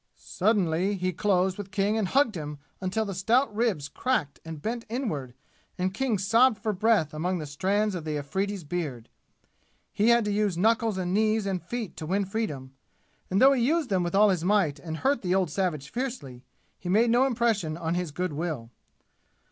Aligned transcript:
Suddenly 0.17 0.95
he 0.95 1.13
closed 1.13 1.59
with 1.59 1.69
King 1.69 1.95
and 1.95 2.07
hugged 2.07 2.33
him 2.33 2.57
until 2.81 3.05
the 3.05 3.13
stout 3.13 3.55
ribs 3.55 3.87
cracked 3.87 4.39
and 4.43 4.59
bent 4.59 4.83
inward 4.89 5.35
and 5.77 5.93
King 5.93 6.17
sobbed 6.17 6.57
for 6.57 6.73
breath 6.73 7.13
among 7.13 7.37
the 7.37 7.45
strands 7.45 7.93
of 7.93 8.03
the 8.03 8.17
Afridi's 8.17 8.63
beard. 8.63 9.09
He 9.93 10.09
had 10.09 10.25
to 10.25 10.31
use 10.31 10.57
knuckles 10.57 10.97
and 10.97 11.13
knees 11.13 11.45
and 11.45 11.61
feet 11.61 11.95
to 11.97 12.07
win 12.07 12.25
freedom, 12.25 12.73
and 13.29 13.39
though 13.39 13.53
he 13.53 13.61
used 13.61 13.89
them 13.91 14.01
with 14.01 14.15
all 14.15 14.29
his 14.29 14.43
might 14.43 14.79
and 14.79 14.97
hurt 14.97 15.21
the 15.21 15.35
old 15.35 15.51
savage 15.51 15.91
fiercely, 15.91 16.41
he 16.79 16.89
made 16.89 17.11
no 17.11 17.27
impression 17.27 17.77
on 17.77 17.93
his 17.93 18.09
good 18.09 18.33
will. 18.33 18.71